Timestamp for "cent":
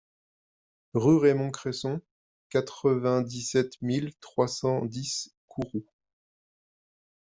4.47-4.83